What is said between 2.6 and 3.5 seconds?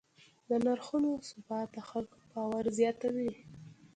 زیاتوي.